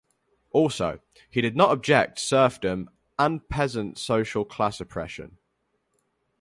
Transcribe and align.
Also, 0.49 0.99
he 1.29 1.41
did 1.41 1.55
not 1.55 1.69
object 1.69 2.17
serfdom 2.17 2.89
and 3.19 3.47
peasant 3.49 3.99
social 3.99 4.43
class 4.43 4.81
oppression. 4.81 5.37